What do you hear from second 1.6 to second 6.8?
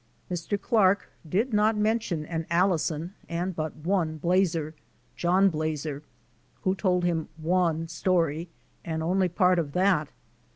mention an Allison and but one Blazer, John Blazer, who